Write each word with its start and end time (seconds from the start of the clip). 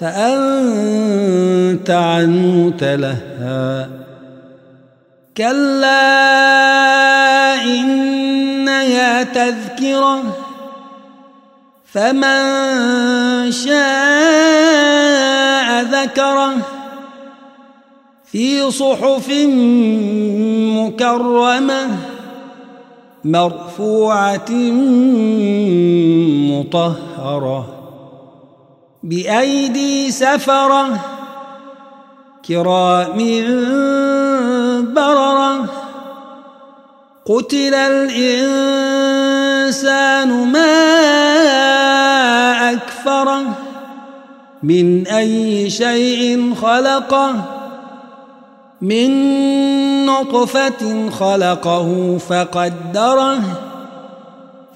فأنت 0.00 1.90
عنه 1.90 2.72
تلهى. 2.78 3.88
كلا 5.36 6.04
إنها 7.64 9.22
تذكرة 9.22 10.22
فمن 11.92 12.42
شاء 13.52 13.76
ذكره 15.82 16.54
في 18.32 18.70
صحف 18.70 19.30
مكرمة 20.76 21.88
مرفوعة 23.24 24.50
مطهرة. 26.50 27.75
بأيدي 29.06 30.10
سفرة 30.10 30.98
كرام 32.48 33.18
بررة. 34.94 35.66
قتل 37.26 37.74
الإنسان 37.74 38.92
ما 40.52 40.72
أكفره 42.72 43.42
من 44.62 45.06
أي 45.06 45.70
شيء 45.70 46.54
خلقه 46.62 47.34
من 48.82 49.10
نطفة 50.06 51.10
خلقه 51.10 52.18
فقدره. 52.28 53.40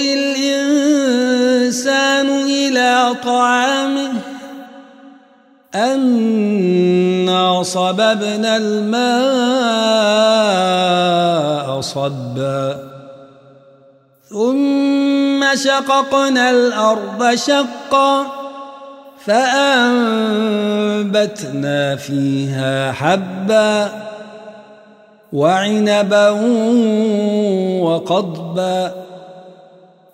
الإنسان 0.00 2.28
إلى 2.28 3.14
طعامه. 3.24 4.12
أنا 5.74 7.62
صببنا 7.62 8.56
الماء 8.56 9.00
صبا. 11.80 12.90
ثم 14.28 15.44
شققنا 15.54 16.50
الأرض 16.50 17.34
شقا. 17.34 18.26
فأنبتنا 19.26 19.86
فيها 21.96 22.92
حبا 22.92 23.90
وعنبا 25.32 26.30
وقضبا. 27.80 29.09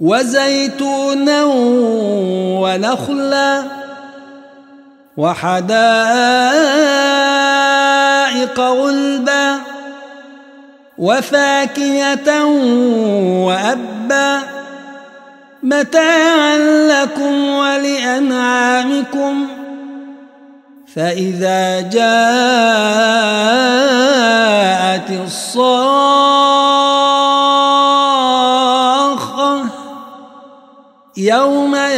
وزيتونا 0.00 1.44
ونخلا 2.60 3.62
وحدائق 5.16 5.76
غلبا 8.60 9.56
وفاكهة 10.98 12.44
وأبا 13.44 14.42
متاعا 15.62 16.58
لكم 16.88 17.48
ولأنعامكم 17.48 19.46
فإذا 20.94 21.80
جاءت 21.80 22.06
الصاخة 25.24 26.65